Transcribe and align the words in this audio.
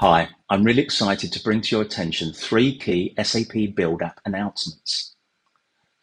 Hi, 0.00 0.28
I'm 0.48 0.62
really 0.62 0.82
excited 0.82 1.32
to 1.32 1.42
bring 1.42 1.60
to 1.60 1.74
your 1.74 1.84
attention 1.84 2.32
three 2.32 2.78
key 2.78 3.16
SAP 3.20 3.74
Build 3.74 4.00
App 4.00 4.20
announcements. 4.24 5.16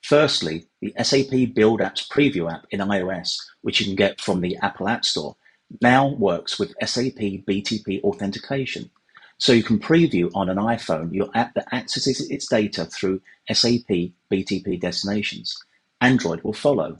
Firstly, 0.00 0.68
the 0.80 0.94
SAP 1.02 1.56
Build 1.56 1.80
Apps 1.80 2.08
Preview 2.08 2.48
app 2.48 2.66
in 2.70 2.78
iOS, 2.78 3.36
which 3.62 3.80
you 3.80 3.86
can 3.86 3.96
get 3.96 4.20
from 4.20 4.42
the 4.42 4.56
Apple 4.58 4.88
App 4.88 5.04
Store, 5.04 5.34
now 5.80 6.06
works 6.06 6.56
with 6.56 6.76
SAP 6.80 7.18
BTP 7.48 8.00
authentication. 8.04 8.90
So 9.38 9.52
you 9.52 9.64
can 9.64 9.80
preview 9.80 10.30
on 10.36 10.48
an 10.48 10.58
iPhone 10.58 11.12
your 11.12 11.30
app 11.34 11.54
that 11.54 11.74
accesses 11.74 12.30
its 12.30 12.46
data 12.46 12.84
through 12.84 13.20
SAP 13.52 14.12
BTP 14.30 14.80
destinations. 14.80 15.58
Android 16.00 16.42
will 16.42 16.52
follow. 16.52 16.98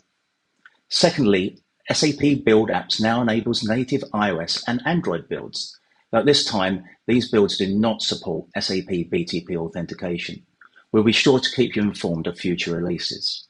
Secondly, 0.88 1.60
SAP 1.88 2.42
Build 2.44 2.68
Apps 2.68 3.00
now 3.00 3.22
enables 3.22 3.62
native 3.62 4.02
iOS 4.12 4.64
and 4.66 4.82
Android 4.84 5.28
builds. 5.28 5.76
At 6.12 6.26
this 6.26 6.44
time, 6.44 6.84
these 7.06 7.30
builds 7.30 7.56
do 7.56 7.66
not 7.68 8.02
support 8.02 8.48
SAP 8.58 8.88
BTP 9.10 9.56
authentication. 9.56 10.44
We'll 10.92 11.04
be 11.04 11.12
sure 11.12 11.38
to 11.38 11.54
keep 11.54 11.76
you 11.76 11.82
informed 11.82 12.26
of 12.26 12.38
future 12.38 12.74
releases. 12.74 13.46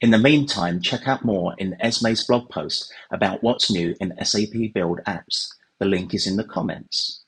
In 0.00 0.10
the 0.10 0.18
meantime, 0.18 0.80
check 0.80 1.06
out 1.06 1.24
more 1.24 1.54
in 1.58 1.76
Esme's 1.80 2.24
blog 2.26 2.48
post 2.48 2.92
about 3.10 3.42
what's 3.42 3.70
new 3.70 3.94
in 4.00 4.14
SAP 4.24 4.72
Build 4.72 5.00
Apps. 5.06 5.48
The 5.78 5.86
link 5.86 6.14
is 6.14 6.26
in 6.26 6.36
the 6.36 6.44
comments. 6.44 7.22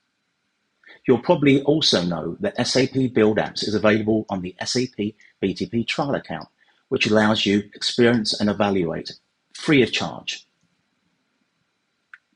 You'll 1.06 1.18
probably 1.18 1.62
also 1.64 2.02
know 2.02 2.36
that 2.40 2.66
SAP 2.66 3.12
Build 3.12 3.36
Apps 3.38 3.66
is 3.66 3.74
available 3.74 4.24
on 4.30 4.40
the 4.40 4.54
SAP 4.64 5.14
BTP 5.42 5.86
trial 5.86 6.14
account, 6.14 6.48
which 6.88 7.06
allows 7.06 7.44
you 7.44 7.64
experience 7.74 8.38
and 8.38 8.48
evaluate 8.48 9.12
free 9.54 9.82
of 9.82 9.92
charge. 9.92 10.46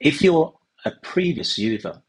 If 0.00 0.20
you're 0.20 0.52
a 0.86 0.92
previous 1.02 1.58
user, 1.58 2.00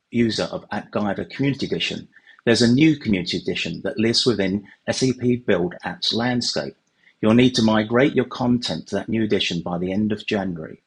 of 0.46 0.70
AppGyver 0.70 1.30
Community 1.32 1.66
Edition, 1.66 2.08
there's 2.46 2.62
a 2.64 2.72
new 2.74 2.98
Community 2.98 3.38
Edition 3.38 3.82
that 3.84 4.00
lives 4.00 4.26
within 4.26 4.68
SAP 4.92 5.46
Build 5.48 5.76
Apps 5.86 6.14
landscape. 6.14 6.76
You'll 7.22 7.34
need 7.34 7.56
to 7.56 7.64
migrate 7.64 8.16
your 8.16 8.26
content 8.28 8.88
to 8.90 8.96
that 8.98 9.10
new 9.10 9.24
edition 9.24 9.62
by 9.62 9.80
the 9.80 9.92
end 9.92 10.14
of 10.14 10.28
January. 10.28 10.84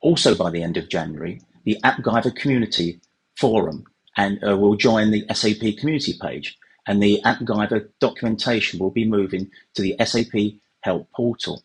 Also 0.00 0.34
by 0.34 0.50
the 0.50 0.62
end 0.62 0.78
of 0.78 0.88
January, 0.88 1.42
the 1.64 1.78
AppGyver 1.84 2.34
Community 2.34 3.00
Forum 3.38 3.84
and 4.16 4.42
uh, 4.42 4.56
will 4.56 4.76
join 4.76 5.12
the 5.12 5.26
SAP 5.32 5.78
Community 5.78 6.14
page, 6.20 6.58
and 6.86 7.02
the 7.02 7.20
AppGyver 7.24 7.90
documentation 8.00 8.80
will 8.80 8.90
be 8.90 9.06
moving 9.06 9.50
to 9.74 9.82
the 9.82 9.96
SAP 10.04 10.60
Help 10.80 11.10
portal. 11.12 11.62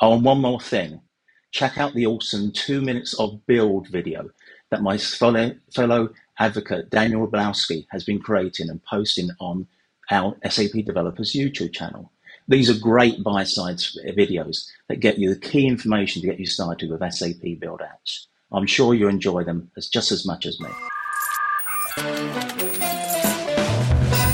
Oh, 0.00 0.14
and 0.14 0.24
one 0.24 0.40
more 0.40 0.60
thing. 0.60 1.00
Check 1.52 1.78
out 1.78 1.94
the 1.94 2.06
awesome 2.06 2.52
two 2.52 2.80
minutes 2.80 3.12
of 3.14 3.44
build 3.46 3.88
video 3.88 4.30
that 4.70 4.82
my 4.82 4.96
fellow, 4.96 6.08
advocate 6.38 6.90
Daniel 6.90 7.26
Wroblewski 7.26 7.86
has 7.90 8.04
been 8.04 8.20
creating 8.20 8.70
and 8.70 8.82
posting 8.84 9.30
on 9.40 9.66
our 10.12 10.36
SAP 10.48 10.84
Developers 10.86 11.32
YouTube 11.32 11.72
channel. 11.72 12.12
These 12.46 12.70
are 12.70 12.80
great 12.80 13.22
bite-sized 13.24 13.98
videos 14.16 14.68
that 14.88 15.00
get 15.00 15.18
you 15.18 15.34
the 15.34 15.40
key 15.40 15.66
information 15.66 16.22
to 16.22 16.28
get 16.28 16.38
you 16.38 16.46
started 16.46 16.88
with 16.88 17.12
SAP 17.12 17.58
Build 17.58 17.80
Apps. 17.80 18.26
I'm 18.52 18.66
sure 18.66 18.94
you 18.94 19.08
enjoy 19.08 19.42
them 19.42 19.70
as 19.76 19.88
just 19.88 20.12
as 20.12 20.24
much 20.24 20.46
as 20.46 20.60
me. 20.60 20.68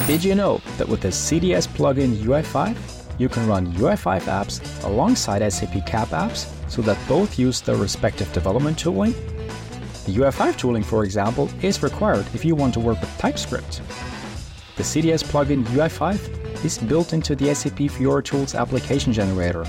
Did 0.06 0.22
you 0.22 0.34
know 0.34 0.60
that 0.76 0.86
with 0.86 1.00
the 1.00 1.08
CDS 1.08 1.66
plugin 1.66 2.14
UI5, 2.16 2.95
you 3.18 3.28
can 3.28 3.46
run 3.48 3.72
UI5 3.74 4.22
apps 4.22 4.84
alongside 4.84 5.48
SAP 5.52 5.86
CAP 5.86 6.08
apps 6.08 6.46
so 6.70 6.82
that 6.82 6.98
both 7.08 7.38
use 7.38 7.60
their 7.60 7.76
respective 7.76 8.32
development 8.32 8.78
tooling. 8.78 9.12
The 10.04 10.14
UI5 10.14 10.56
tooling, 10.56 10.82
for 10.82 11.04
example, 11.04 11.50
is 11.62 11.82
required 11.82 12.26
if 12.34 12.44
you 12.44 12.54
want 12.54 12.74
to 12.74 12.80
work 12.80 13.00
with 13.00 13.18
TypeScript. 13.18 13.82
The 14.76 14.82
CDS 14.82 15.24
plugin 15.24 15.64
UI5 15.66 16.64
is 16.64 16.78
built 16.78 17.12
into 17.12 17.34
the 17.34 17.54
SAP 17.54 17.90
Fiori 17.90 18.22
Tools 18.22 18.54
application 18.54 19.12
generator 19.12 19.64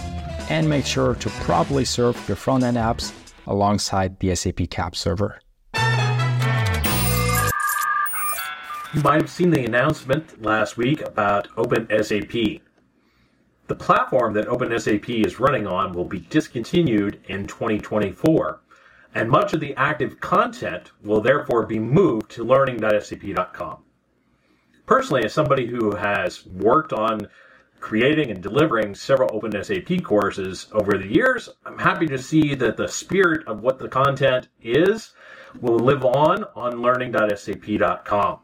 and 0.49 0.69
makes 0.69 0.87
sure 0.87 1.15
to 1.15 1.29
properly 1.29 1.85
serve 1.85 2.15
your 2.27 2.37
front-end 2.37 2.77
apps 2.77 3.13
alongside 3.47 4.19
the 4.19 4.35
SAP 4.35 4.69
CAP 4.69 4.95
server. 4.95 5.39
You 8.93 9.01
might 9.03 9.21
have 9.21 9.29
seen 9.29 9.49
the 9.51 9.65
announcement 9.65 10.41
last 10.41 10.77
week 10.77 11.01
about 11.01 11.49
OpenSAP. 11.55 12.61
The 13.67 13.75
platform 13.75 14.33
that 14.33 14.47
OpenSAP 14.47 15.25
is 15.25 15.41
running 15.41 15.67
on 15.67 15.91
will 15.91 16.05
be 16.05 16.19
discontinued 16.19 17.19
in 17.27 17.47
2024, 17.47 18.61
and 19.13 19.29
much 19.29 19.53
of 19.53 19.59
the 19.59 19.75
active 19.75 20.21
content 20.21 20.91
will 21.03 21.19
therefore 21.19 21.65
be 21.65 21.77
moved 21.77 22.31
to 22.31 22.45
learning.sap.com. 22.45 23.83
Personally, 24.85 25.25
as 25.25 25.33
somebody 25.33 25.67
who 25.67 25.93
has 25.95 26.45
worked 26.45 26.93
on 26.93 27.27
creating 27.81 28.31
and 28.31 28.41
delivering 28.41 28.95
several 28.95 29.29
OpenSAP 29.29 30.01
courses 30.01 30.67
over 30.71 30.97
the 30.97 31.13
years, 31.13 31.49
I'm 31.65 31.77
happy 31.77 32.07
to 32.07 32.17
see 32.17 32.55
that 32.55 32.77
the 32.77 32.87
spirit 32.87 33.45
of 33.47 33.61
what 33.61 33.79
the 33.79 33.89
content 33.89 34.47
is 34.61 35.11
will 35.59 35.79
live 35.79 36.05
on 36.05 36.45
on 36.55 36.81
learning.sap.com. 36.81 38.39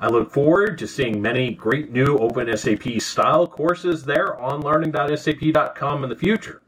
I 0.00 0.08
look 0.08 0.32
forward 0.32 0.78
to 0.78 0.86
seeing 0.86 1.22
many 1.22 1.52
great 1.52 1.90
new 1.92 2.18
OpenSAP 2.18 3.00
style 3.00 3.46
courses 3.46 4.04
there 4.04 4.38
on 4.40 4.60
learning.sap.com 4.60 6.04
in 6.04 6.10
the 6.10 6.16
future. 6.16 6.62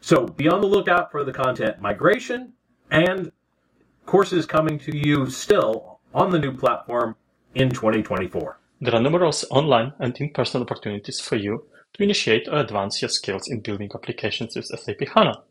So 0.00 0.26
be 0.26 0.48
on 0.48 0.60
the 0.60 0.66
lookout 0.66 1.10
for 1.10 1.24
the 1.24 1.32
content 1.32 1.80
migration 1.80 2.52
and 2.90 3.32
courses 4.04 4.46
coming 4.46 4.78
to 4.80 4.96
you 4.96 5.30
still 5.30 6.00
on 6.14 6.30
the 6.30 6.38
new 6.38 6.52
platform 6.52 7.16
in 7.54 7.70
2024. 7.70 8.58
There 8.80 8.94
are 8.94 9.00
numerous 9.00 9.44
online 9.50 9.92
and 9.98 10.16
in-person 10.16 10.62
opportunities 10.62 11.20
for 11.20 11.36
you 11.36 11.64
to 11.94 12.02
initiate 12.02 12.46
or 12.48 12.58
advance 12.58 13.00
your 13.00 13.08
skills 13.08 13.48
in 13.48 13.60
building 13.60 13.90
applications 13.94 14.54
with 14.54 14.66
SAP 14.66 15.08
HANA. 15.14 15.42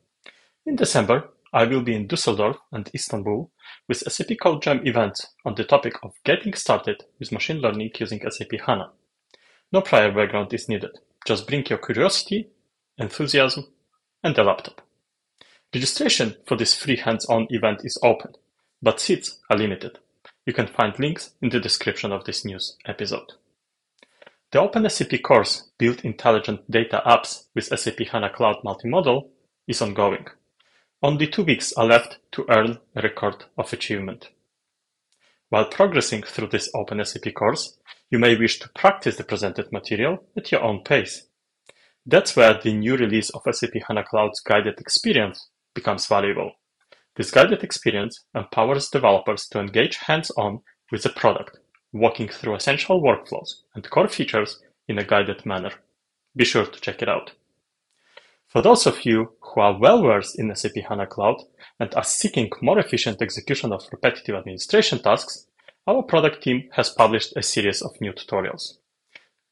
In 0.66 0.76
December, 0.76 1.30
I 1.56 1.64
will 1.64 1.82
be 1.82 1.96
in 1.96 2.10
Düsseldorf 2.10 2.58
and 2.74 2.92
Istanbul 2.94 3.50
with 3.88 4.00
SAP 4.00 4.28
CodeJam 4.44 4.86
event 4.86 5.26
on 5.46 5.56
the 5.56 5.64
topic 5.64 5.94
of 6.04 6.12
getting 6.26 6.54
started 6.54 7.06
with 7.18 7.32
machine 7.32 7.62
learning 7.62 7.92
using 7.98 8.20
SAP 8.30 8.60
HANA. 8.66 8.92
No 9.72 9.80
prior 9.80 10.12
background 10.12 10.54
is 10.54 10.68
needed. 10.68 11.00
Just 11.26 11.48
bring 11.48 11.66
your 11.68 11.78
curiosity, 11.78 12.50
enthusiasm, 12.98 13.68
and 14.22 14.38
a 14.38 14.44
laptop. 14.44 14.82
Registration 15.74 16.36
for 16.46 16.58
this 16.58 16.76
free 16.76 16.98
hands-on 16.98 17.48
event 17.50 17.86
is 17.86 17.98
open, 18.04 18.34
but 18.82 19.00
seats 19.00 19.40
are 19.50 19.58
limited. 19.58 19.98
You 20.46 20.52
can 20.52 20.68
find 20.68 21.00
links 21.00 21.36
in 21.42 21.52
the 21.52 21.62
description 21.62 22.12
of 22.12 22.26
this 22.26 22.44
news 22.44 22.76
episode. 22.86 23.32
The 24.52 24.60
OpenSAP 24.60 25.24
course 25.24 25.70
Build 25.78 26.04
Intelligent 26.04 26.70
Data 26.70 27.02
Apps 27.06 27.46
with 27.56 27.68
SAP 27.80 28.00
HANA 28.12 28.32
Cloud 28.32 28.58
Multi-Model 28.66 29.30
is 29.70 29.82
ongoing. 29.82 30.28
Only 31.04 31.28
two 31.28 31.44
weeks 31.44 31.74
are 31.74 31.86
left 31.86 32.20
to 32.32 32.46
earn 32.50 32.80
a 32.96 33.02
record 33.02 33.46
of 33.58 33.72
achievement. 33.74 34.30
While 35.50 35.66
progressing 35.66 36.24
through 36.24 36.48
this 36.48 36.72
OpenSAP 36.74 37.34
course, 37.34 37.78
you 38.10 38.18
may 38.18 38.36
wish 38.36 38.60
to 38.60 38.70
practice 38.70 39.18
the 39.18 39.24
presented 39.24 39.72
material 39.72 40.24
at 40.38 40.52
your 40.52 40.64
own 40.64 40.84
pace. 40.84 41.28
That's 42.06 42.36
where 42.36 42.60
the 42.62 42.74
new 42.74 42.96
release 42.96 43.30
of 43.32 43.42
SAP 43.50 43.74
HANA 43.88 44.06
Cloud's 44.06 44.40
guided 44.40 44.80
experience 44.80 45.50
becomes 45.74 46.08
valuable. 46.08 46.54
This 47.16 47.32
guided 47.32 47.64
experience 47.64 48.24
empowers 48.34 48.90
developers 48.90 49.48
to 49.48 49.60
engage 49.60 49.98
hands-on 49.98 50.62
with 50.92 51.04
the 51.04 51.10
product, 51.10 51.58
walking 51.94 52.30
through 52.30 52.56
essential 52.56 53.02
workflows 53.02 53.62
and 53.74 53.90
core 53.90 54.08
features 54.08 54.62
in 54.88 54.98
a 54.98 55.04
guided 55.04 55.46
manner. 55.46 55.72
Be 56.36 56.46
sure 56.46 56.66
to 56.66 56.80
check 56.80 57.02
it 57.02 57.10
out. 57.10 57.32
For 58.56 58.62
those 58.62 58.88
of 58.88 59.04
you 59.04 59.34
who 59.42 59.60
are 59.60 59.78
well-versed 59.78 60.40
in 60.40 60.56
SAP 60.56 60.76
HANA 60.88 61.08
Cloud 61.08 61.44
and 61.78 61.94
are 61.94 62.06
seeking 62.06 62.50
more 62.62 62.80
efficient 62.80 63.22
execution 63.22 63.74
of 63.74 63.84
repetitive 63.92 64.34
administration 64.34 65.00
tasks, 65.00 65.48
our 65.86 66.02
product 66.02 66.42
team 66.42 66.70
has 66.72 66.90
published 66.90 67.34
a 67.36 67.44
series 67.44 67.82
of 67.82 68.00
new 68.00 68.14
tutorials. 68.14 68.78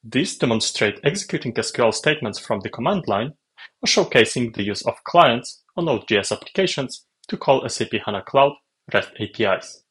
These 0.05 0.37
demonstrate 0.37 1.01
executing 1.03 1.51
SQL 1.53 1.93
statements 1.93 2.39
from 2.39 2.61
the 2.61 2.69
command 2.69 3.03
line 3.09 3.33
or 3.81 3.87
showcasing 3.87 4.55
the 4.55 4.63
use 4.63 4.83
of 4.83 5.03
clients 5.03 5.63
or 5.75 5.83
Node.js 5.83 6.31
applications 6.31 7.05
to 7.27 7.35
call 7.35 7.67
SAP 7.67 7.91
HANA 8.05 8.21
Cloud 8.21 8.53
REST 8.93 9.09
APIs. 9.19 9.83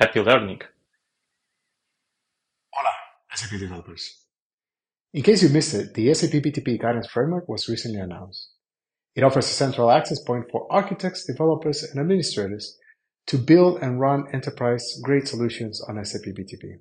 Happy 0.00 0.20
learning! 0.20 0.62
Hola, 2.72 2.92
SAP 3.34 3.60
developers. 3.60 4.21
In 5.14 5.22
case 5.22 5.42
you 5.42 5.50
missed 5.50 5.74
it, 5.74 5.92
the 5.92 6.14
SAP 6.14 6.30
BTP 6.30 6.80
Guidance 6.80 7.06
Framework 7.06 7.46
was 7.46 7.68
recently 7.68 8.00
announced. 8.00 8.48
It 9.14 9.22
offers 9.22 9.44
a 9.44 9.52
central 9.52 9.90
access 9.90 10.18
point 10.22 10.46
for 10.50 10.66
architects, 10.72 11.26
developers, 11.26 11.82
and 11.82 12.00
administrators 12.00 12.78
to 13.26 13.36
build 13.36 13.82
and 13.82 14.00
run 14.00 14.24
enterprise-grade 14.32 15.28
solutions 15.28 15.82
on 15.86 16.02
SAP 16.02 16.22
BTP. 16.22 16.78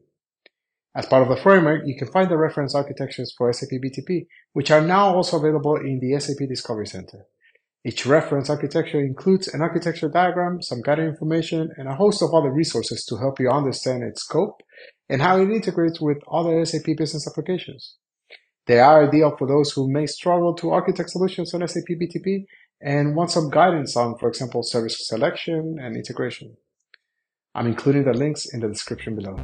As 0.95 1.07
part 1.07 1.23
of 1.23 1.27
the 1.27 1.43
framework, 1.43 1.81
you 1.85 1.97
can 1.97 2.09
find 2.09 2.31
the 2.31 2.37
reference 2.37 2.73
architectures 2.73 3.33
for 3.37 3.51
SAP 3.51 3.81
BTP, 3.83 4.27
which 4.53 4.71
are 4.71 4.79
now 4.79 5.13
also 5.13 5.37
available 5.37 5.75
in 5.75 5.99
the 5.99 6.17
SAP 6.17 6.47
Discovery 6.47 6.87
Center. 6.87 7.25
Each 7.83 8.05
reference 8.05 8.49
architecture 8.49 9.01
includes 9.01 9.49
an 9.49 9.61
architecture 9.61 10.07
diagram, 10.07 10.61
some 10.61 10.81
guiding 10.81 11.07
information, 11.07 11.71
and 11.75 11.89
a 11.89 11.95
host 11.95 12.21
of 12.21 12.33
other 12.33 12.51
resources 12.51 13.03
to 13.07 13.17
help 13.17 13.41
you 13.41 13.49
understand 13.49 14.03
its 14.03 14.21
scope 14.21 14.61
and 15.09 15.21
how 15.21 15.37
it 15.41 15.51
integrates 15.51 15.99
with 15.99 16.19
other 16.31 16.63
SAP 16.63 16.95
business 16.97 17.27
applications. 17.27 17.97
They 18.71 18.79
are 18.79 19.05
ideal 19.05 19.35
for 19.35 19.47
those 19.47 19.73
who 19.73 19.91
may 19.91 20.05
struggle 20.05 20.53
to 20.53 20.71
architect 20.71 21.09
solutions 21.09 21.53
on 21.53 21.67
SAP 21.67 21.89
BTP 21.89 22.45
and 22.79 23.17
want 23.17 23.29
some 23.29 23.49
guidance 23.49 23.97
on, 23.97 24.17
for 24.17 24.29
example, 24.29 24.63
service 24.63 25.09
selection 25.09 25.77
and 25.77 25.97
integration. 25.97 26.55
I'm 27.53 27.67
including 27.67 28.05
the 28.05 28.13
links 28.13 28.45
in 28.53 28.61
the 28.61 28.69
description 28.69 29.17
below. 29.17 29.35